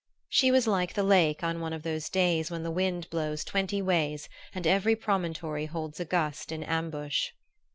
[0.29, 3.83] She was like the lake on one of those days when the wind blows twenty
[3.83, 7.29] ways and every promontory holds a gust in ambush.